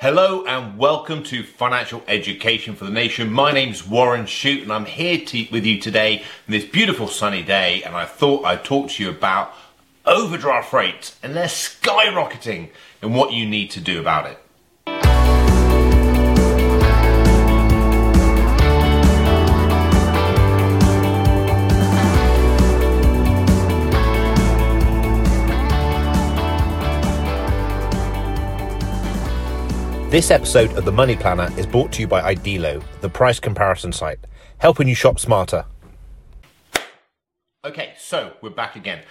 [0.00, 3.32] Hello and welcome to Financial Education for the Nation.
[3.32, 7.42] My name's Warren Shute and I'm here to, with you today on this beautiful sunny
[7.42, 9.52] day and I thought I'd talk to you about
[10.06, 12.68] overdraft rates and they're skyrocketing
[13.02, 14.38] and what you need to do about it.
[30.08, 33.92] This episode of The Money Planner is brought to you by Idealo, the price comparison
[33.92, 34.18] site,
[34.56, 35.66] helping you shop smarter.
[37.62, 39.02] Okay, so we're back again.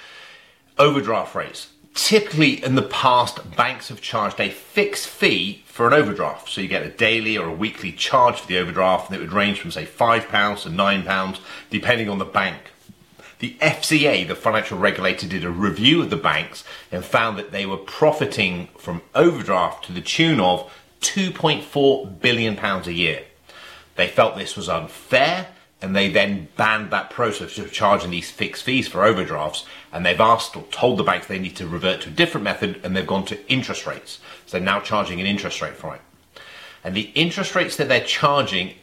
[0.80, 1.72] Overdraft rates.
[1.94, 6.50] Typically, in the past, banks have charged a fixed fee for an overdraft.
[6.50, 9.34] So you get a daily or a weekly charge for the overdraft, and it would
[9.34, 11.40] range from, say, £5 to £9,
[11.70, 12.72] depending on the bank.
[13.38, 17.68] The FCA, the financial regulator, did a review of the banks and found that they
[17.68, 23.24] were profiting from overdraft to the tune of 2.4 billion pounds a year.
[23.96, 25.48] They felt this was unfair
[25.82, 30.20] and they then banned that process of charging these fixed fees for overdrafts and they've
[30.20, 33.06] asked or told the banks they need to revert to a different method and they've
[33.06, 34.20] gone to interest rates.
[34.46, 36.02] So they're now charging an interest rate for it.
[36.84, 38.74] And the interest rates that they're charging,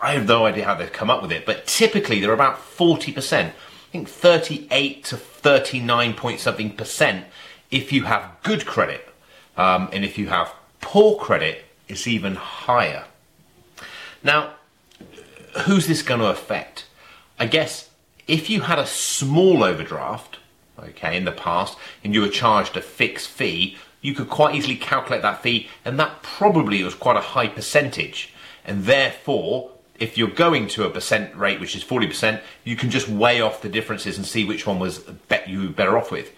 [0.00, 3.46] I have no idea how they've come up with it, but typically they're about 40%.
[3.46, 3.52] I
[3.92, 7.26] think 38 to 39 point something percent
[7.70, 9.08] if you have good credit.
[9.56, 10.52] Um, and if you have
[10.84, 13.06] poor credit is even higher.
[14.22, 14.52] Now,
[15.62, 16.86] who's this going to affect?
[17.38, 17.88] I guess
[18.28, 20.38] if you had a small overdraft,
[20.78, 24.76] okay, in the past, and you were charged a fixed fee, you could quite easily
[24.76, 28.34] calculate that fee, and that probably was quite a high percentage.
[28.66, 33.08] And therefore, if you're going to a percent rate which is 40%, you can just
[33.08, 36.32] weigh off the differences and see which one was bet you better off with.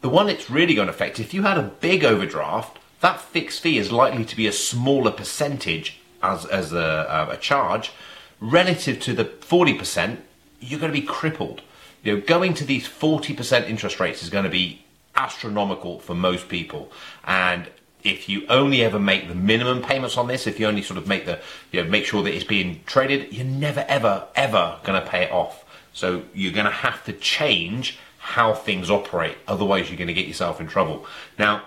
[0.00, 3.60] The one it's really going to affect, if you had a big overdraft that fixed
[3.60, 7.92] fee is likely to be a smaller percentage as, as a, uh, a charge
[8.40, 10.18] relative to the 40%,
[10.60, 11.62] you're going to be crippled.
[12.02, 14.84] You know, going to these 40% interest rates is going to be
[15.14, 16.90] astronomical for most people.
[17.24, 17.68] And
[18.02, 21.06] if you only ever make the minimum payments on this, if you only sort of
[21.06, 21.38] make the,
[21.70, 25.24] you know, make sure that it's being traded, you're never, ever, ever going to pay
[25.24, 25.64] it off.
[25.92, 29.36] So you're going to have to change how things operate.
[29.46, 31.06] Otherwise, you're going to get yourself in trouble.
[31.38, 31.64] Now,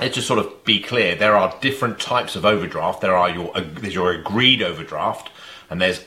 [0.00, 1.14] let's just sort of be clear.
[1.14, 3.00] There are different types of overdraft.
[3.00, 5.30] There are your there's your agreed overdraft,
[5.70, 6.04] and there's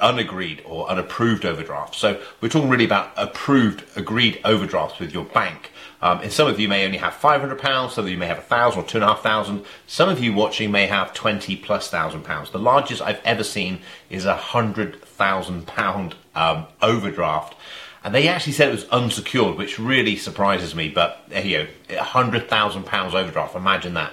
[0.00, 1.94] unagreed or unapproved overdraft.
[1.94, 5.70] So we're talking really about approved, agreed overdrafts with your bank.
[6.02, 8.42] Um, and some of you may only have £500, some of you may have a
[8.42, 9.64] thousand or two and a half thousand.
[9.86, 12.50] Some of you watching may have 20 plus thousand pounds.
[12.50, 17.54] The largest I've ever seen is a hundred thousand pound um, overdraft
[18.04, 20.88] and they actually said it was unsecured, which really surprises me.
[20.88, 23.54] But you know, hundred thousand pounds overdraft.
[23.54, 24.12] Imagine that.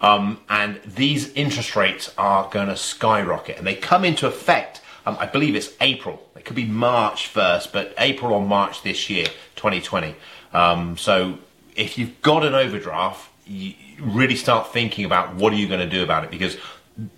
[0.00, 4.80] Um, and these interest rates are going to skyrocket, and they come into effect.
[5.06, 6.28] Um, I believe it's April.
[6.36, 9.26] It could be March first, but April or March this year,
[9.56, 10.16] 2020.
[10.52, 11.38] Um, so
[11.76, 15.88] if you've got an overdraft, you really start thinking about what are you going to
[15.88, 16.56] do about it because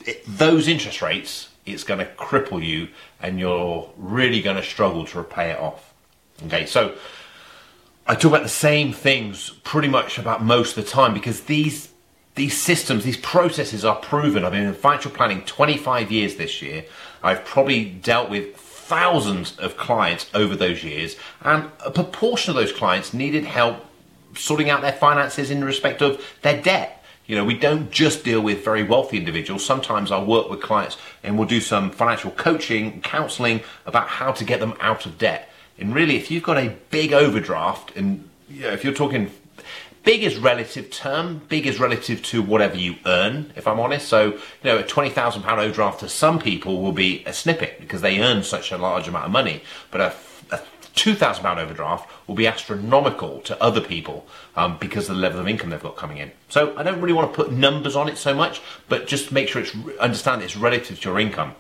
[0.04, 2.88] it, those interest rates, it's going to cripple you,
[3.20, 5.94] and you're really going to struggle to repay it off.
[6.47, 6.97] Okay, so
[8.06, 11.91] I talk about the same things pretty much about most of the time because these
[12.34, 14.45] these systems, these processes are proven.
[14.45, 16.84] I've been in financial planning 25 years this year.
[17.22, 22.72] I've probably dealt with thousands of clients over those years, and a proportion of those
[22.72, 23.87] clients needed help
[24.37, 27.05] sorting out their finances in respect of their debt.
[27.27, 29.65] You know, we don't just deal with very wealthy individuals.
[29.65, 34.45] Sometimes I'll work with clients and we'll do some financial coaching, counseling about how to
[34.45, 35.49] get them out of debt.
[35.78, 39.30] And really, if you've got a big overdraft, and you know, if you're talking
[40.04, 44.06] big is relative term, big is relative to whatever you earn, if I'm honest.
[44.06, 48.20] So, you know, a £20,000 overdraft to some people will be a snippet because they
[48.20, 49.62] earn such a large amount of money.
[49.90, 50.14] But a,
[50.56, 50.60] a
[50.94, 55.70] £2,000 overdraft will be astronomical to other people um, because of the level of income
[55.70, 56.30] they've got coming in.
[56.50, 59.48] So I don't really want to put numbers on it so much, but just make
[59.48, 61.54] sure it's, understand it's relative to your income.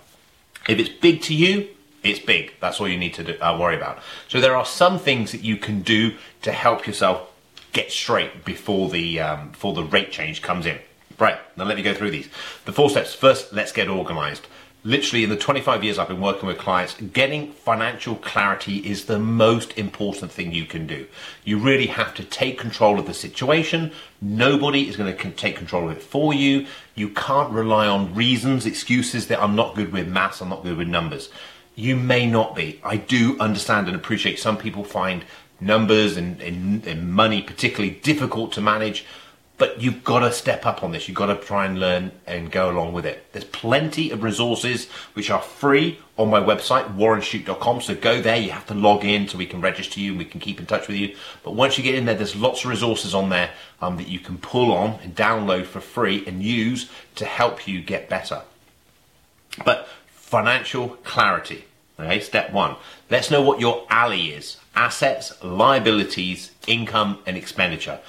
[0.68, 1.68] If it's big to you,
[2.04, 2.52] it's big.
[2.60, 3.98] That's all you need to do, uh, worry about.
[4.28, 7.30] So there are some things that you can do to help yourself
[7.72, 10.78] get straight before the um, before the rate change comes in.
[11.18, 11.38] Right.
[11.56, 12.28] Now let me go through these.
[12.66, 13.14] The four steps.
[13.14, 14.46] First, let's get organised.
[14.86, 19.18] Literally, in the 25 years I've been working with clients, getting financial clarity is the
[19.18, 21.06] most important thing you can do.
[21.42, 23.92] You really have to take control of the situation.
[24.20, 26.66] Nobody is going to take control of it for you.
[26.94, 30.76] You can't rely on reasons, excuses that I'm not good with maths, I'm not good
[30.76, 31.30] with numbers
[31.74, 32.80] you may not be.
[32.84, 35.24] I do understand and appreciate some people find
[35.60, 39.04] numbers and, and, and, money particularly difficult to manage.
[39.56, 41.06] but you've got to step up on this.
[41.06, 43.24] You've got to try and learn and go along with it.
[43.32, 47.80] There's plenty of resources which are free on my website, warrenshute.com.
[47.80, 48.36] So go there.
[48.36, 50.66] You have to log in so we can register you and we can keep in
[50.66, 51.14] touch with you.
[51.44, 53.50] But once you get in there, there's lots of resources on there
[53.80, 57.80] um, that you can pull on and download for free and use to help you
[57.80, 58.42] get better.
[59.64, 59.88] But
[60.34, 61.64] financial clarity.
[61.98, 62.76] Okay, step one.
[63.08, 68.00] Let's know what your alley is assets, liabilities, income, and expenditure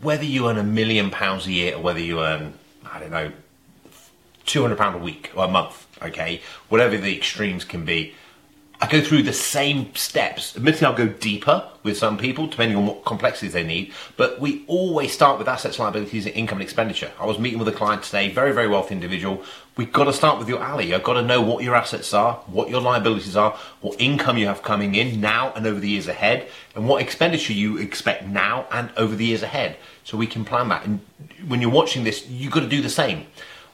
[0.00, 2.54] whether you earn a million pounds a year or whether you earn,
[2.90, 3.32] I don't know,
[4.44, 8.14] two hundred pound a week or a month, okay, whatever the extremes can be.
[8.78, 10.54] I go through the same steps.
[10.54, 13.94] Admittedly, I'll go deeper with some people, depending on what complexities they need.
[14.18, 17.10] But we always start with assets, liabilities, and income and expenditure.
[17.18, 19.42] I was meeting with a client today, very, very wealthy individual.
[19.78, 20.90] We've got to start with your alley.
[20.90, 24.46] You've got to know what your assets are, what your liabilities are, what income you
[24.46, 28.66] have coming in now and over the years ahead, and what expenditure you expect now
[28.70, 29.76] and over the years ahead.
[30.04, 30.84] So we can plan that.
[30.84, 31.00] And
[31.48, 33.26] when you're watching this, you've got to do the same.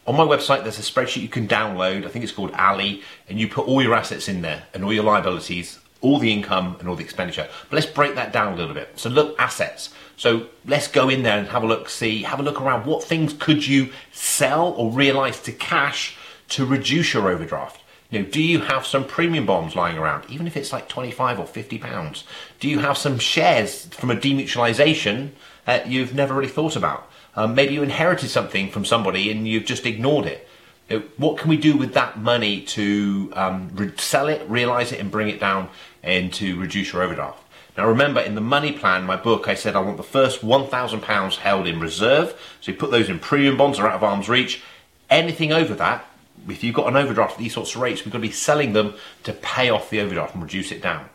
[0.05, 2.05] On my website, there's a spreadsheet you can download.
[2.05, 4.93] I think it's called Alley, and you put all your assets in there and all
[4.93, 7.49] your liabilities, all the income and all the expenditure.
[7.71, 8.99] But let's break that down a little bit.
[8.99, 9.91] So look, assets.
[10.17, 12.85] So let's go in there and have a look, see, have a look around.
[12.85, 16.17] What things could you sell or realize to cash
[16.49, 17.81] to reduce your overdraft?
[18.11, 21.39] You know, do you have some premium bonds lying around, even if it's like 25
[21.39, 22.25] or 50 pounds?
[22.61, 25.31] Do you have some shares from a demutualization
[25.65, 27.09] that you've never really thought about?
[27.35, 30.47] Um, maybe you inherited something from somebody and you've just ignored it.
[30.89, 35.01] You what can we do with that money to um, re- sell it, realize it,
[35.01, 35.71] and bring it down
[36.03, 37.39] and to reduce your overdraft?
[37.77, 41.37] Now remember, in the money plan, my book, I said I want the first £1,000
[41.37, 42.39] held in reserve.
[42.61, 44.63] So you put those in premium bonds or out of arm's reach.
[45.09, 46.05] Anything over that,
[46.49, 48.75] if you've got an overdraft at these sorts of rates, we've got to be selling
[48.75, 51.09] them to pay off the overdraft and reduce it down.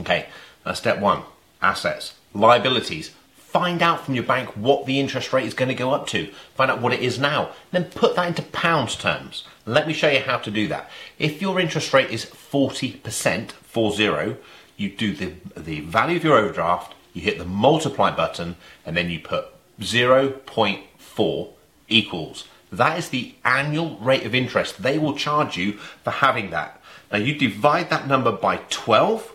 [0.00, 0.26] Okay,
[0.64, 1.22] that's step one.
[1.60, 2.14] Assets.
[2.32, 3.10] Liabilities
[3.52, 6.32] find out from your bank what the interest rate is going to go up to.
[6.54, 7.50] Find out what it is now.
[7.72, 9.44] Then put that into pounds terms.
[9.66, 10.90] Let me show you how to do that.
[11.18, 14.36] If your interest rate is 40%, 40,
[14.76, 18.56] you do the, the value of your overdraft, you hit the multiply button,
[18.86, 19.46] and then you put
[19.80, 21.48] 0.4
[21.88, 22.44] equals.
[22.72, 25.72] That is the annual rate of interest they will charge you
[26.04, 26.80] for having that.
[27.10, 29.32] Now you divide that number by 12.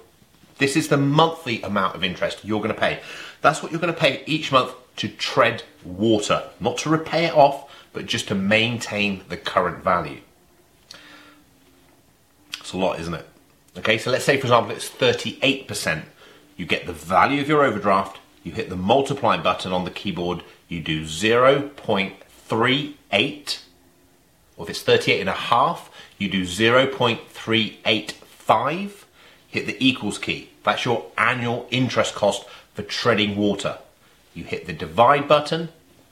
[0.57, 3.01] This is the monthly amount of interest you're going to pay.
[3.45, 7.35] That's what you're going to pay each month to tread water, not to repay it
[7.35, 10.21] off, but just to maintain the current value.
[12.59, 13.29] It's a lot, isn't it?
[13.77, 16.05] Okay, so let's say, for example, it's 38%.
[16.57, 20.41] You get the value of your overdraft, you hit the multiply button on the keyboard,
[20.67, 23.59] you do 0.38,
[24.57, 28.91] or if it's 38 and a half, you do 0.385,
[29.49, 30.49] hit the equals key.
[30.63, 33.79] That's your annual interest cost for treading water.
[34.33, 35.69] You hit the divide button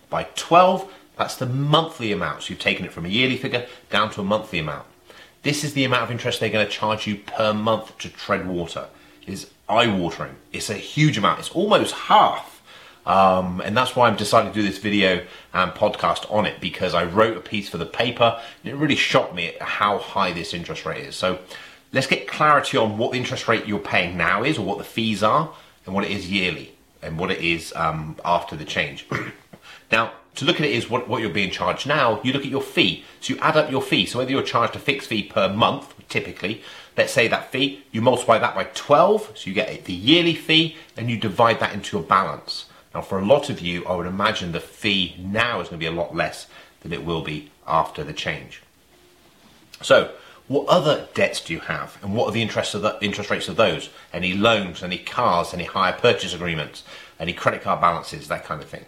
[0.10, 2.44] by 12, that's the monthly amount.
[2.44, 4.86] So you've taken it from a yearly figure down to a monthly amount.
[5.44, 8.48] This is the amount of interest they're going to charge you per month to tread
[8.48, 8.88] water.
[9.28, 10.36] It is eye-watering.
[10.54, 11.40] It's a huge amount.
[11.40, 12.62] It's almost half.
[13.06, 16.94] Um, and that's why I'm deciding to do this video and podcast on it because
[16.94, 20.32] I wrote a piece for the paper and it really shocked me at how high
[20.32, 21.16] this interest rate is.
[21.16, 21.40] So
[21.92, 24.86] let's get clarity on what the interest rate you're paying now is or what the
[24.86, 25.54] fees are
[25.86, 29.06] and what it is yearly and what it is um, after the change.
[29.92, 32.50] now, to look at it is what, what you're being charged now, you look at
[32.50, 33.04] your fee.
[33.20, 34.06] So you add up your fee.
[34.06, 36.64] So whether you're charged a fixed fee per month, typically,
[36.98, 40.76] let's say that fee, you multiply that by 12, so you get the yearly fee,
[40.98, 42.66] and you divide that into your balance.
[42.94, 45.84] Now, for a lot of you, I would imagine the fee now is going to
[45.84, 46.48] be a lot less
[46.82, 48.62] than it will be after the change.
[49.82, 50.14] So,
[50.54, 53.48] what other debts do you have, and what are the interest, of the, interest rates
[53.48, 53.90] of those?
[54.14, 56.84] Any loans, any cars, any hire purchase agreements,
[57.20, 58.86] any credit card balances, that kind of thing.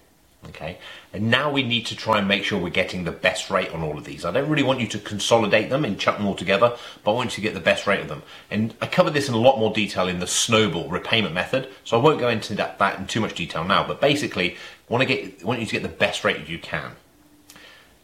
[0.49, 0.77] Okay,
[1.11, 3.81] and now we need to try and make sure we're getting the best rate on
[3.81, 4.25] all of these.
[4.25, 7.15] I don't really want you to consolidate them and chuck them all together, but I
[7.15, 8.21] want you to get the best rate of them.
[8.51, 11.99] And I cover this in a lot more detail in the snowball repayment method, so
[11.99, 13.87] I won't go into that, that in too much detail now.
[13.87, 14.55] But basically,
[14.87, 16.91] want to get want you to get the best rate you can.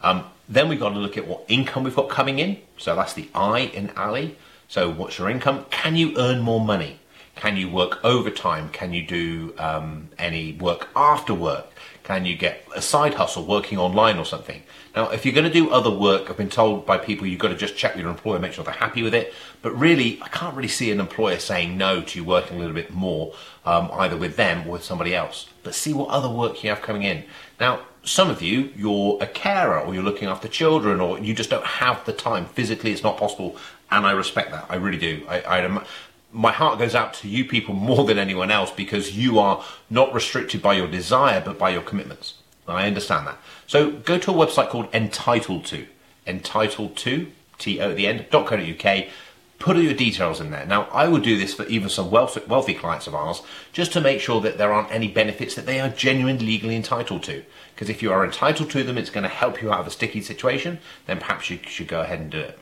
[0.02, 2.58] Um, then we've got to look at what income we've got coming in.
[2.78, 4.38] So that's the I in alley.
[4.68, 5.66] So what's your income?
[5.72, 7.00] Can you earn more money?
[7.36, 8.70] Can you work overtime?
[8.70, 11.68] Can you do um, any work after work?
[12.04, 14.62] Can you get a side hustle working online or something?
[14.96, 17.50] Now, if you're going to do other work, I've been told by people you've got
[17.50, 19.34] to just check with your employer, make sure they're happy with it.
[19.62, 22.76] But really, I can't really see an employer saying no to you working a little
[22.76, 23.34] bit more,
[23.66, 25.48] um, either with them or with somebody else.
[25.64, 27.24] But see what other work you have coming in.
[27.60, 31.50] Now, some of you, you're a carer or you're looking after children or you just
[31.50, 32.46] don't have the time.
[32.46, 33.56] Physically, it's not possible.
[33.92, 34.66] And I respect that.
[34.70, 35.24] I really do.
[35.30, 35.86] I, I,
[36.32, 40.14] my heart goes out to you people more than anyone else because you are not
[40.14, 42.36] restricted by your desire but by your commitments.
[42.68, 43.38] I understand that.
[43.68, 45.86] So go to a website called Entitled To.
[46.26, 49.06] Entitled To, T O at the end, dot .co.uk.
[49.62, 50.66] Put all your details in there.
[50.66, 54.02] Now, I would do this for even some wealthy, wealthy clients of ours, just to
[54.02, 57.44] make sure that there aren't any benefits that they are genuinely legally entitled to.
[57.76, 59.92] Because if you are entitled to them, it's going to help you out of a
[59.92, 60.80] sticky situation.
[61.06, 62.58] Then perhaps you should go ahead and do it.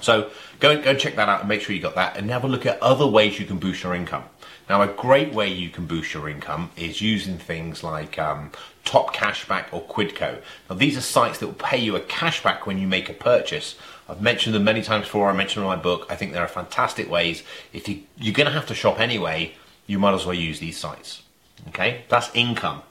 [0.00, 0.30] So
[0.60, 2.48] go, go and check that out and make sure you got that and have a
[2.48, 4.24] look at other ways you can boost your income.
[4.70, 8.50] Now, a great way you can boost your income is using things like um,
[8.84, 10.42] Top Cashback or Quidco.
[10.68, 13.76] Now, these are sites that will pay you a cashback when you make a purchase.
[14.08, 15.30] I've mentioned them many times before.
[15.30, 16.06] I mentioned in my book.
[16.10, 17.42] I think they are fantastic ways.
[17.72, 19.54] If you, you're going to have to shop anyway,
[19.86, 21.22] you might as well use these sites.
[21.68, 22.82] Okay, that's income.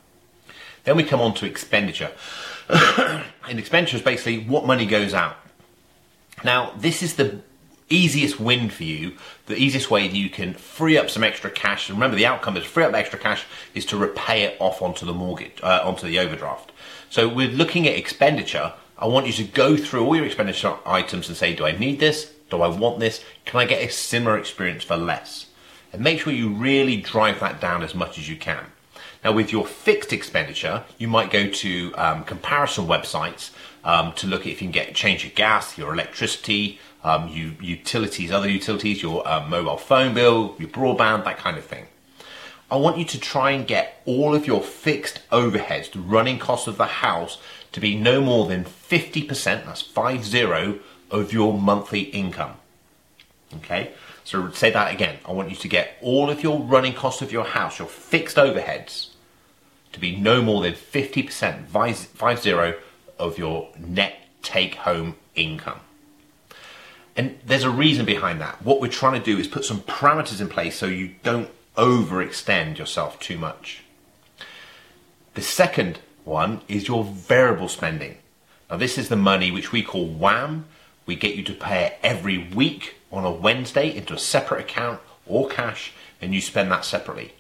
[0.84, 2.12] Then we come on to expenditure.
[2.70, 5.36] and expenditure is basically what money goes out.
[6.44, 7.42] Now, this is the
[7.96, 11.90] easiest win for you, the easiest way that you can free up some extra cash.
[11.90, 15.06] And remember, the outcome is free up extra cash is to repay it off onto
[15.06, 16.72] the mortgage, uh, onto the overdraft.
[17.10, 21.28] So with looking at expenditure, I want you to go through all your expenditure items
[21.28, 22.34] and say, do I need this?
[22.50, 23.24] Do I want this?
[23.46, 25.48] Can I get a similar experience for less?
[25.92, 28.66] And make sure you really drive that down as much as you can.
[29.24, 33.52] Now, with your fixed expenditure, you might go to um, comparison websites
[33.84, 37.54] um, to look at if you can get change your gas, your electricity, um, you,
[37.62, 41.88] utilities, other utilities, your uh, mobile phone bill, your broadband, that kind of thing.
[42.70, 46.68] I want you to try and get all of your fixed overheads, the running costs
[46.68, 47.38] of the house,
[47.74, 52.54] to be no more than 50%, that's 50, of your monthly income.
[53.58, 53.92] Okay,
[54.24, 55.18] so say that again.
[55.26, 58.38] I want you to get all of your running costs of your house, your fixed
[58.38, 59.10] overheads,
[59.92, 62.50] to be no more than 50%, 50
[63.22, 65.80] of your net take home income.
[67.16, 68.64] And there's a reason behind that.
[68.64, 72.78] What we're trying to do is put some parameters in place so you don't overextend
[72.78, 73.84] yourself too much.
[75.36, 78.18] The second one is your variable spending.
[78.70, 80.66] Now, this is the money which we call WAM.
[81.06, 85.00] We get you to pay it every week on a Wednesday into a separate account
[85.26, 87.34] or cash, and you spend that separately.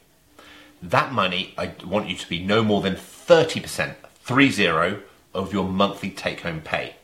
[0.81, 5.01] That money, I want you to be no more than 30%, 30,
[5.33, 6.95] of your monthly take home pay.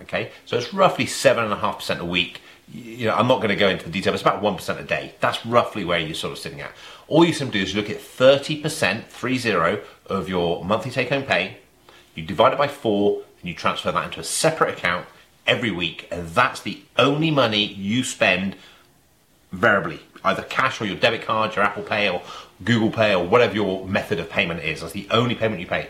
[0.00, 2.40] Okay, so it's roughly seven and a half percent a week.
[2.72, 4.14] You know, I'm not going to go into the detail.
[4.14, 5.14] It's about one percent a day.
[5.20, 6.72] That's roughly where you're sort of sitting at.
[7.08, 11.24] All you simply do is look at thirty percent, three zero, of your monthly take-home
[11.24, 11.58] pay.
[12.14, 15.06] You divide it by four, and you transfer that into a separate account
[15.46, 18.56] every week, and that's the only money you spend
[19.52, 22.22] variably, either cash or your debit card, your Apple Pay or
[22.64, 24.80] Google Pay or whatever your method of payment is.
[24.80, 25.88] That's the only payment you pay.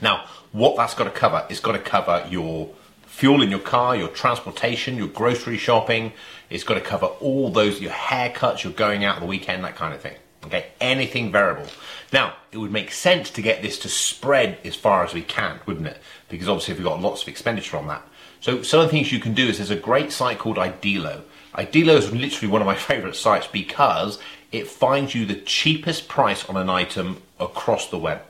[0.00, 2.70] Now, what that's got to cover is got to cover your
[3.06, 6.12] fuel in your car, your transportation, your grocery shopping.
[6.50, 9.92] It's got to cover all those, your haircuts, you're going out the weekend, that kind
[9.92, 10.14] of thing.
[10.44, 11.66] Okay, anything variable.
[12.12, 15.58] Now, it would make sense to get this to spread as far as we can,
[15.66, 15.98] wouldn't it?
[16.28, 18.02] Because obviously if we've got lots of expenditure on that.
[18.40, 21.22] So some of the things you can do is there's a great site called Idealo.
[21.54, 24.18] Idealo is literally one of my favorite sites because
[24.52, 28.22] it finds you the cheapest price on an item across the web.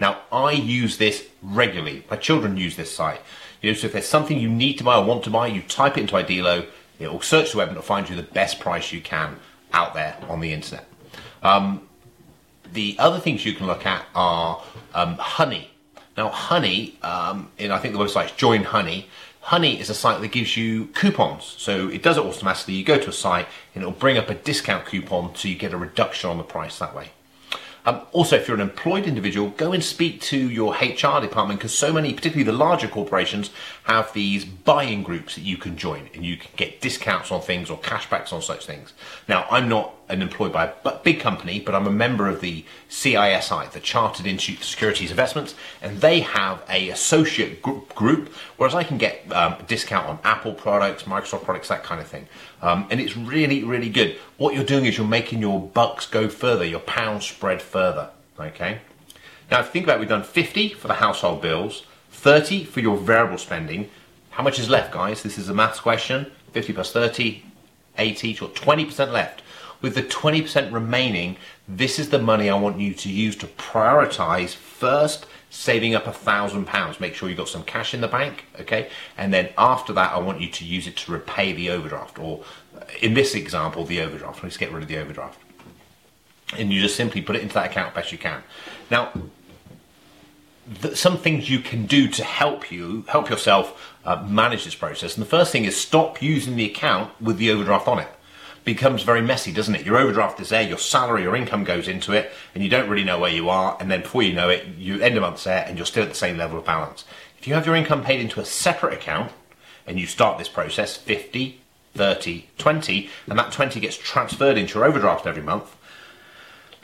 [0.00, 2.04] Now, I use this regularly.
[2.10, 3.20] My children use this site.
[3.60, 5.60] You know, so if there's something you need to buy or want to buy, you
[5.62, 6.66] type it into Idealo,
[6.98, 9.36] it will search the web and it'll find you the best price you can
[9.72, 10.86] out there on the internet.
[11.42, 11.86] Um,
[12.72, 14.62] the other things you can look at are
[14.94, 15.70] um, Honey.
[16.16, 19.08] Now, Honey, um, in I think the website's Join Honey.
[19.40, 21.44] Honey is a site that gives you coupons.
[21.58, 22.74] So it does it automatically.
[22.74, 25.72] You go to a site and it'll bring up a discount coupon so you get
[25.72, 27.10] a reduction on the price that way.
[27.84, 31.76] Um, also, if you're an employed individual, go and speak to your HR department because
[31.76, 33.50] so many, particularly the larger corporations,
[33.84, 37.70] have these buying groups that you can join and you can get discounts on things
[37.70, 38.92] or cashbacks on such things.
[39.28, 42.64] Now, I'm not an employed by a big company, but I'm a member of the
[42.88, 48.84] CISI, the Chartered Institute for Securities Investments, and they have a associate group, whereas I
[48.84, 52.28] can get um, a discount on Apple products, Microsoft products, that kind of thing.
[52.60, 54.16] Um, and it's really, really good.
[54.36, 58.10] What you're doing is you're making your bucks go further, your pounds spread further.
[58.38, 58.80] Okay.
[59.50, 63.38] Now, think about it, we've done 50 for the household bills, 30 for your variable
[63.38, 63.90] spending.
[64.30, 65.22] How much is left, guys?
[65.22, 66.30] This is a maths question.
[66.52, 67.42] 50 plus 30,
[67.98, 69.42] 80, or 20% left.
[69.80, 74.54] With the 20% remaining, this is the money I want you to use to prioritize
[74.54, 77.00] first saving up a thousand pounds.
[77.00, 78.90] Make sure you've got some cash in the bank, okay?
[79.16, 82.44] And then after that, I want you to use it to repay the overdraft, or
[83.00, 84.42] in this example, the overdraft.
[84.42, 85.38] Let's get rid of the overdraft.
[86.58, 88.42] And you just simply put it into that account best you can.
[88.90, 89.12] Now,
[90.94, 95.16] some things you can do to help you, help yourself uh, manage this process.
[95.16, 98.08] And the first thing is stop using the account with the overdraft on it.
[98.64, 99.86] Becomes very messy, doesn't it?
[99.86, 103.04] Your overdraft is there, your salary, your income goes into it, and you don't really
[103.04, 105.64] know where you are, and then before you know it, you end a month there
[105.66, 107.04] and you're still at the same level of balance.
[107.38, 109.32] If you have your income paid into a separate account
[109.86, 111.60] and you start this process 50,
[111.94, 115.74] 30, 20, and that 20 gets transferred into your overdraft every month,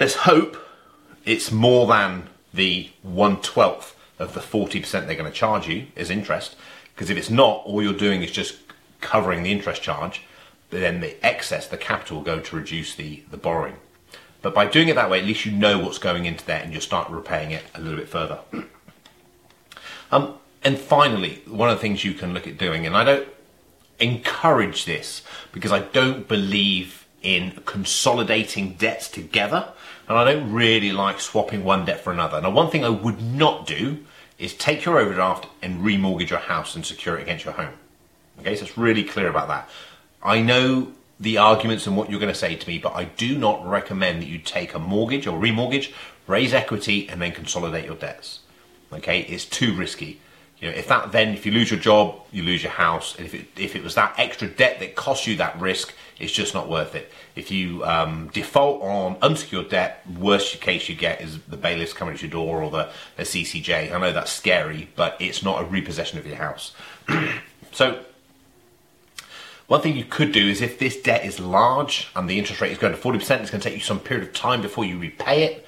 [0.00, 0.56] let's hope
[1.24, 6.08] it's more than the 1 12th of the 40% they're going to charge you as
[6.08, 6.56] interest.
[6.94, 8.56] Because if it's not, all you're doing is just
[9.02, 10.22] covering the interest charge,
[10.70, 13.76] then the excess, the capital, will go to reduce the, the borrowing.
[14.42, 16.72] But by doing it that way, at least you know what's going into there and
[16.72, 18.40] you'll start repaying it a little bit further.
[20.12, 23.28] Um, and finally, one of the things you can look at doing, and I don't
[23.98, 29.72] encourage this because I don't believe in consolidating debts together,
[30.08, 32.40] and I don't really like swapping one debt for another.
[32.40, 34.04] Now, one thing I would not do
[34.38, 37.74] is take your overdraft and remortgage your house and secure it against your home.
[38.40, 39.68] Okay, so it's really clear about that.
[40.22, 43.38] I know the arguments and what you're going to say to me, but I do
[43.38, 45.92] not recommend that you take a mortgage or remortgage,
[46.26, 48.40] raise equity, and then consolidate your debts.
[48.92, 50.20] Okay, it's too risky.
[50.58, 53.14] You know, if that then, if you lose your job, you lose your house.
[53.16, 56.32] And if it, if it was that extra debt that cost you that risk, it's
[56.32, 57.12] just not worth it.
[57.34, 62.16] If you um, default on unsecured debt, worst case you get is the bailiffs coming
[62.16, 63.92] to your door or the, the CCJ.
[63.92, 66.74] I know that's scary, but it's not a repossession of your house.
[67.72, 68.02] so,
[69.66, 72.72] one thing you could do is if this debt is large and the interest rate
[72.72, 74.98] is going to 40%, it's going to take you some period of time before you
[74.98, 75.66] repay it.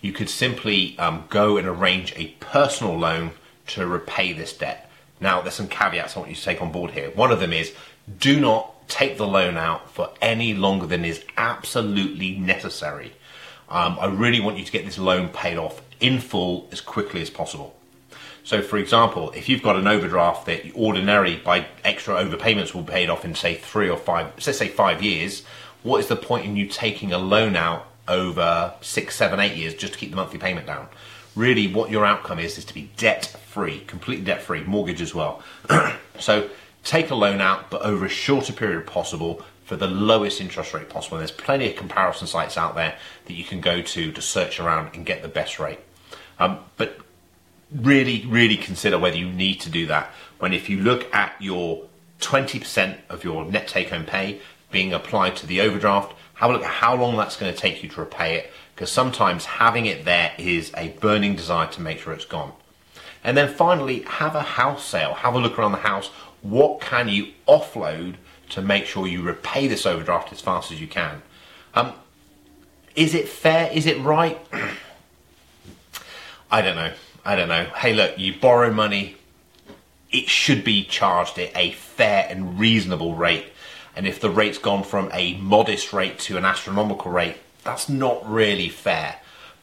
[0.00, 3.32] You could simply um, go and arrange a personal loan
[3.68, 4.90] to repay this debt.
[5.20, 7.10] Now, there's some caveats I want you to take on board here.
[7.10, 7.74] One of them is
[8.18, 13.12] do not take the loan out for any longer than is absolutely necessary.
[13.68, 17.20] Um, I really want you to get this loan paid off in full as quickly
[17.20, 17.76] as possible.
[18.42, 22.92] So, for example, if you've got an overdraft that ordinarily by extra overpayments will be
[22.92, 25.44] paid off in, say, three or five, let's say five years,
[25.82, 29.74] what is the point in you taking a loan out over six, seven, eight years
[29.74, 30.88] just to keep the monthly payment down?
[31.36, 35.14] really what your outcome is is to be debt free, completely debt free, mortgage as
[35.14, 35.42] well.
[36.18, 36.48] so
[36.84, 40.88] take a loan out, but over a shorter period possible for the lowest interest rate
[40.88, 41.16] possible.
[41.16, 44.58] And there's plenty of comparison sites out there that you can go to to search
[44.58, 45.78] around and get the best rate.
[46.38, 46.98] Um, but
[47.74, 50.10] really, really consider whether you need to do that.
[50.38, 51.86] When if you look at your
[52.20, 56.62] 20% of your net take home pay being applied to the overdraft, have a look
[56.62, 60.04] at how long that's going to take you to repay it because sometimes having it
[60.04, 62.52] there is a burning desire to make sure it's gone.
[63.22, 65.12] And then finally, have a house sale.
[65.12, 66.08] Have a look around the house.
[66.40, 68.14] What can you offload
[68.50, 71.20] to make sure you repay this overdraft as fast as you can?
[71.74, 71.92] Um,
[72.96, 73.70] is it fair?
[73.70, 74.40] Is it right?
[76.50, 76.92] I don't know.
[77.24, 77.64] I don't know.
[77.64, 79.16] Hey, look, you borrow money,
[80.10, 83.46] it should be charged at a fair and reasonable rate.
[83.94, 88.28] And if the rate's gone from a modest rate to an astronomical rate, that's not
[88.28, 89.16] really fair.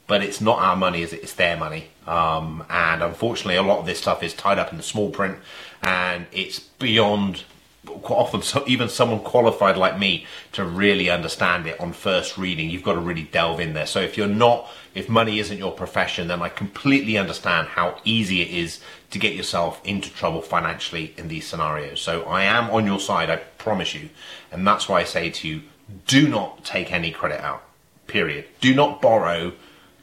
[0.06, 1.24] But it's not our money, is it?
[1.24, 1.90] It's their money.
[2.06, 5.38] Um, and unfortunately, a lot of this stuff is tied up in the small print,
[5.82, 7.44] and it's beyond
[7.88, 12.84] often so even someone qualified like me to really understand it on first reading you've
[12.84, 16.28] got to really delve in there so if you're not if money isn't your profession
[16.28, 21.28] then i completely understand how easy it is to get yourself into trouble financially in
[21.28, 24.10] these scenarios so i am on your side i promise you
[24.52, 25.62] and that's why i say to you
[26.06, 27.64] do not take any credit out
[28.08, 28.46] Period.
[28.62, 29.52] Do not borrow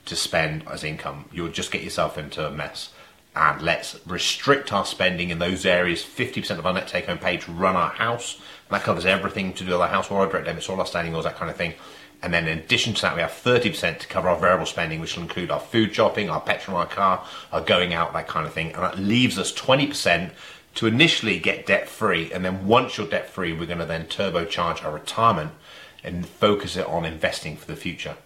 [0.04, 1.24] to spend as income.
[1.32, 2.90] You'll just get yourself into a mess.
[3.36, 6.02] And let's restrict our spending in those areas.
[6.02, 8.40] 50% of our net take home pay to run our house.
[8.70, 11.14] that covers everything to do with our house, or our direct debits, all our standing
[11.14, 11.74] orders, that kind of thing.
[12.22, 15.16] And then in addition to that, we have 30% to cover our variable spending, which
[15.16, 18.52] will include our food shopping, our petrol our car, our going out, that kind of
[18.54, 18.72] thing.
[18.72, 20.30] And that leaves us 20%
[20.76, 22.32] to initially get debt free.
[22.32, 25.52] And then once you're debt free, we're going to then turbocharge our retirement
[26.02, 28.16] and focus it on investing for the future.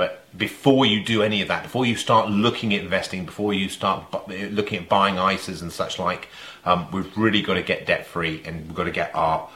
[0.00, 3.68] But before you do any of that, before you start looking at investing, before you
[3.68, 6.28] start looking at buying ISAs and such like,
[6.64, 9.46] um, we've really got to get debt free and we've got to get our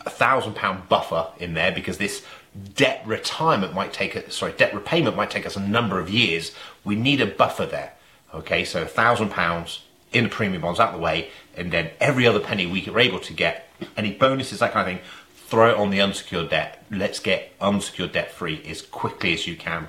[0.00, 2.22] thousand pound buffer in there because this
[2.74, 6.52] debt retirement might take a, sorry debt repayment might take us a number of years.
[6.84, 7.94] We need a buffer there.
[8.34, 12.26] Okay, so a thousand pounds in the premium bonds out the way, and then every
[12.26, 15.08] other penny we are able to get, any bonuses, that kind of thing,
[15.54, 16.82] throw it on the unsecured debt.
[16.90, 19.86] Let's get unsecured debt free as quickly as you can.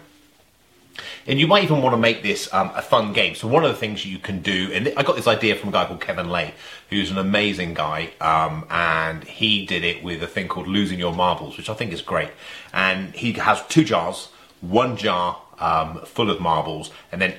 [1.26, 3.34] And you might even want to make this um, a fun game.
[3.34, 5.72] So one of the things you can do, and I got this idea from a
[5.72, 6.54] guy called Kevin Lay,
[6.92, 11.16] who's an amazing guy, um, and he did it with a thing called Losing Your
[11.16, 12.30] Marbles, which I think is great.
[12.72, 14.28] And he has two jars,
[14.62, 17.34] one jar um, full of marbles, and then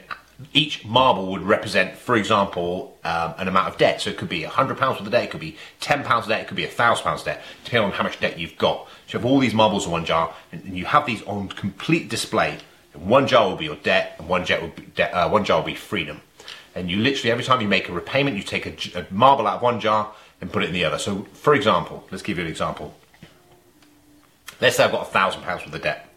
[0.52, 4.02] each marble would represent, for example, um, an amount of debt.
[4.02, 6.48] So it could be £100 worth of debt, it could be £10 of debt, it
[6.48, 8.86] could be £1,000 debt, depending on how much debt you've got.
[9.06, 12.08] So you have all these marbles in one jar, and you have these on complete
[12.08, 12.58] display.
[12.92, 15.60] One jar will be your debt, and one, jar will be, de- uh, one jar
[15.60, 16.20] will be freedom.
[16.74, 19.56] And you literally, every time you make a repayment, you take a, a marble out
[19.56, 20.98] of one jar and put it in the other.
[20.98, 22.94] So, for example, let's give you an example.
[24.60, 26.08] Let's say I've got a thousand pounds worth of debt.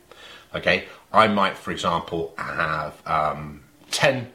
[0.53, 3.61] Okay, I might, for example, have um,
[3.99, 4.31] 10,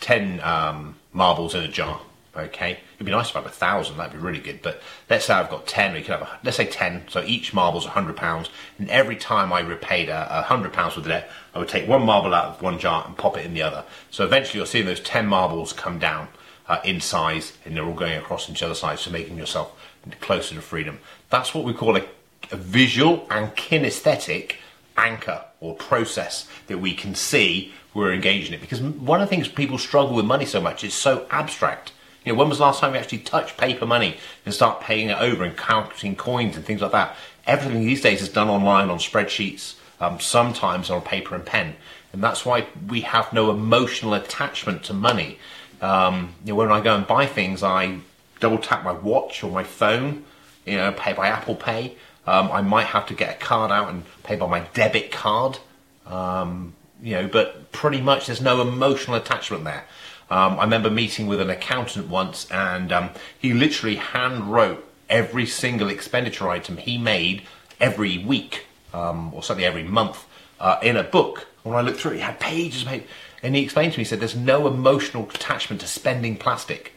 [0.00, 2.00] 10 um, marbles in a jar.
[2.34, 3.98] Okay, it'd be nice if I had a thousand.
[3.98, 4.62] That'd be really good.
[4.62, 5.92] But let's say I've got ten.
[5.92, 7.02] We could have, a, let's say ten.
[7.10, 8.48] So each marble's a hundred pounds,
[8.78, 12.06] and every time I repaid a, a hundred pounds of debt, I would take one
[12.06, 13.84] marble out of one jar and pop it in the other.
[14.10, 16.28] So eventually, you're seeing those ten marbles come down
[16.66, 19.78] uh, in size, and they're all going across each other sides, so making yourself
[20.22, 21.00] closer to freedom.
[21.28, 22.04] That's what we call a,
[22.50, 24.54] a visual and kinesthetic
[24.96, 28.60] anchor or process that we can see we're engaged in it.
[28.60, 31.92] Because one of the things people struggle with money so much is so abstract.
[32.24, 35.08] You know, when was the last time you actually touched paper money and start paying
[35.08, 37.16] it over and counting coins and things like that?
[37.46, 41.74] Everything these days is done online on spreadsheets, um, sometimes on paper and pen.
[42.12, 45.38] And that's why we have no emotional attachment to money.
[45.80, 47.98] Um, you know, when I go and buy things, I
[48.40, 50.24] double tap my watch or my phone,
[50.64, 51.96] you know, pay by Apple Pay.
[52.26, 55.58] Um, I might have to get a card out and pay by my debit card.
[56.06, 59.84] Um, you know, but pretty much there's no emotional attachment there.
[60.30, 65.46] Um, I remember meeting with an accountant once, and um, he literally hand wrote every
[65.46, 67.42] single expenditure item he made
[67.80, 70.24] every week, um, or certainly every month,
[70.60, 71.48] uh, in a book.
[71.64, 73.06] When I looked through it, he had pages, pages,
[73.42, 76.94] and he explained to me, he said, "There's no emotional attachment to spending plastic."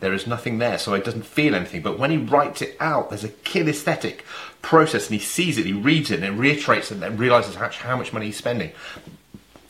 [0.00, 1.82] there is nothing there, so it doesn't feel anything.
[1.82, 4.20] But when he writes it out, there's a kinesthetic
[4.62, 7.68] process, and he sees it, he reads it, and it reiterates it, and realizes how,
[7.68, 8.72] how much money he's spending.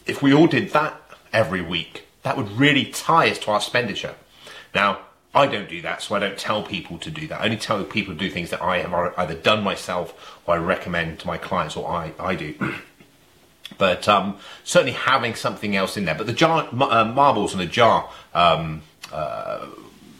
[0.07, 1.01] If we all did that
[1.33, 4.15] every week, that would really tie us to our expenditure.
[4.75, 5.01] Now,
[5.35, 7.41] I don't do that, so I don't tell people to do that.
[7.41, 10.59] I only tell people to do things that I have either done myself or I
[10.59, 12.55] recommend to my clients or I, I do.
[13.79, 16.15] but um, certainly having something else in there.
[16.15, 19.67] But the jar, uh, marbles in a jar um, uh,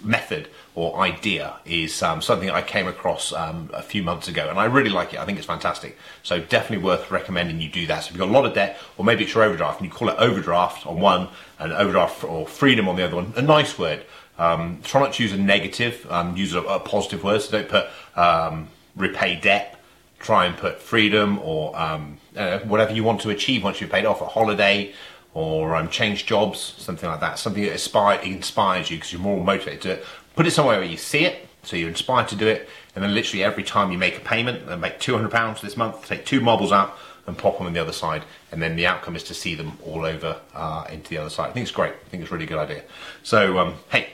[0.03, 0.49] method
[0.79, 4.67] or idea is um, something I came across um, a few months ago, and I
[4.67, 5.19] really like it.
[5.19, 5.99] I think it's fantastic.
[6.23, 8.05] So definitely worth recommending you do that.
[8.05, 9.93] So if you've got a lot of debt, or maybe it's your overdraft, and you
[9.93, 13.77] call it overdraft on one, and overdraft or freedom on the other one, a nice
[13.77, 14.05] word.
[14.39, 17.43] Um, try not to use a negative, um, use a, a, positive word.
[17.43, 19.81] So don't put um, repay debt.
[20.21, 24.05] Try and put freedom or um, uh, whatever you want to achieve once you've paid
[24.05, 24.95] off a holiday
[25.35, 27.39] or um, change jobs, something like that.
[27.39, 30.01] Something that inspire, inspires you because you're more motivated to
[30.39, 32.69] put it somewhere where you see it, so you're inspired to do it.
[32.95, 36.25] And then literally every time you make a payment, and make £200 this month, take
[36.25, 36.97] two marbles out
[37.27, 38.23] and pop them on the other side.
[38.53, 41.51] And then the outcome is to see them all over uh, into the other side.
[41.51, 41.93] I think it's great.
[41.93, 42.85] I think it's a really good idea.
[43.25, 44.11] So, um, hey,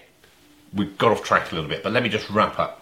[0.72, 2.80] we got off track a little bit, but let me just wrap up.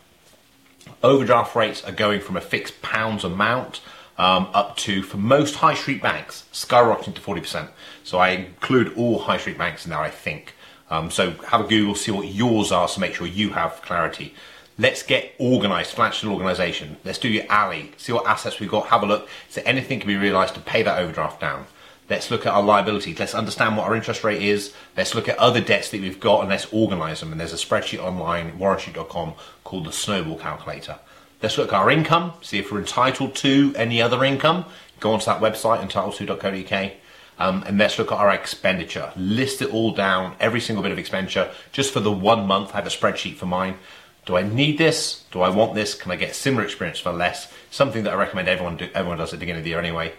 [1.02, 3.80] Overdraft rates are going from a fixed pounds amount
[4.18, 7.70] um, up to, for most high street banks, skyrocketing to 40%.
[8.04, 10.54] So I include all high street banks in there, I think.
[10.92, 14.34] Um, so have a Google, see what yours are, so make sure you have clarity.
[14.78, 16.98] Let's get organised, financial organisation.
[17.02, 19.26] Let's do your alley, see what assets we've got, have a look.
[19.54, 21.64] There anything can be realised to pay that overdraft down?
[22.10, 23.18] Let's look at our liabilities.
[23.18, 24.74] Let's understand what our interest rate is.
[24.94, 27.32] Let's look at other debts that we've got and let's organise them.
[27.32, 29.32] And there's a spreadsheet online, warrenshute.com,
[29.64, 30.98] called the Snowball Calculator.
[31.42, 34.66] Let's look at our income, see if we're entitled to any other income.
[35.00, 36.92] Go onto that website, entitledto.co.uk,
[37.38, 39.12] um, and let's look at our expenditure.
[39.16, 42.72] List it all down, every single bit of expenditure, just for the one month.
[42.72, 43.78] I have a spreadsheet for mine.
[44.24, 45.24] Do I need this?
[45.32, 45.94] Do I want this?
[45.94, 47.52] Can I get similar experience for less?
[47.70, 50.12] Something that I recommend everyone do, everyone does at the beginning of the year anyway.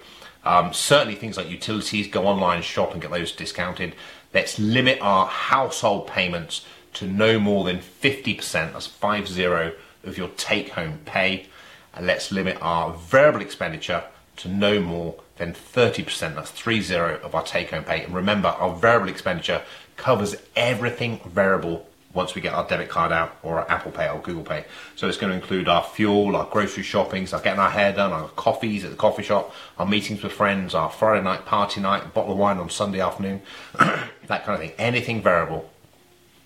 [0.43, 3.95] Um, certainly things like utilities, go online, shop and get those discounted.
[4.34, 9.73] Let's limit our household payments to no more than 50%, that's 5 0
[10.04, 11.47] of your take home pay.
[11.93, 14.04] And let's limit our variable expenditure
[14.38, 16.36] to no more than 30%.
[16.36, 18.04] That's 3 0 of our take home pay.
[18.04, 19.62] And remember, our variable expenditure
[19.96, 24.19] covers everything variable once we get our debit card out or our Apple Pay or
[24.22, 24.65] Google Pay.
[24.96, 28.12] So it's going to include our fuel, our grocery shoppings, our getting our hair done,
[28.12, 32.06] our coffees at the coffee shop, our meetings with friends, our Friday night party night,
[32.06, 33.41] a bottle of wine on Sunday afternoon,
[33.80, 34.74] that kind of thing.
[34.78, 35.69] Anything variable.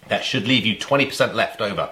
[0.08, 1.89] That should leave you 20% left over.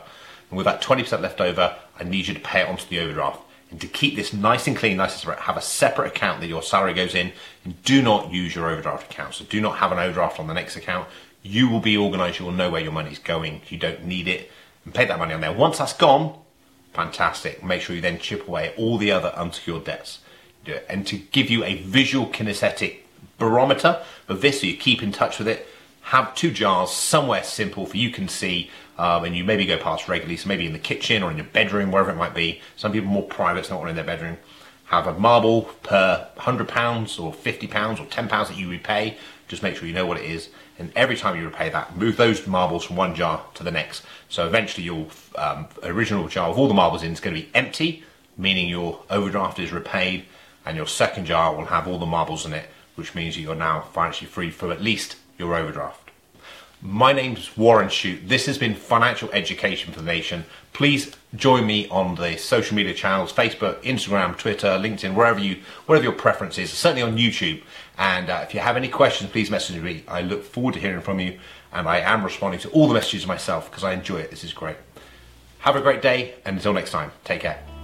[0.50, 3.42] And with that 20% left over, I need you to pay it onto the overdraft.
[3.76, 6.48] And to keep this nice and clean, nice and separate, have a separate account that
[6.48, 7.34] your salary goes in
[7.66, 9.34] and do not use your overdraft account.
[9.34, 11.10] So do not have an overdraft on the next account.
[11.44, 12.40] You will be organized.
[12.40, 13.64] You will know where your money is going.
[13.68, 14.50] You don't need it
[14.86, 15.52] and pay that money on there.
[15.52, 16.40] Once that's gone,
[16.94, 17.66] fantastic.
[17.66, 20.20] Make sure you then chip away all the other unsecured debts.
[20.88, 23.00] And to give you a visual kinesthetic
[23.38, 25.68] barometer of this so you keep in touch with it,
[26.06, 30.08] have two jars somewhere simple for you can see um, and you maybe go past
[30.08, 32.62] regularly, so maybe in the kitchen or in your bedroom, wherever it might be.
[32.76, 34.38] Some people more private, it's not one in their bedroom.
[34.86, 36.60] Have a marble per £100
[37.20, 39.18] or £50 or £10 that you repay.
[39.48, 40.50] Just make sure you know what it is.
[40.78, 44.04] And every time you repay that, move those marbles from one jar to the next.
[44.30, 45.08] So eventually your
[45.40, 48.04] um, original jar with all the marbles in is going to be empty,
[48.38, 50.26] meaning your overdraft is repaid,
[50.68, 53.82] and your second jar will have all the marbles in it, which means you're now
[53.82, 56.12] financially free for at least your overdraft.
[56.82, 58.28] My name's Warren Shute.
[58.28, 60.46] This has been Financial Education for the Nation.
[60.72, 66.04] Please join me on the social media channels, Facebook, Instagram, Twitter, LinkedIn, wherever you, whatever
[66.04, 67.64] your preference is, certainly on YouTube.
[67.98, 70.04] And uh, if you have any questions, please message me.
[70.08, 71.40] I look forward to hearing from you.
[71.74, 74.30] And I am responding to all the messages myself because I enjoy it.
[74.30, 74.78] This is great.
[75.60, 76.36] Have a great day.
[76.46, 77.75] And until next time, take care.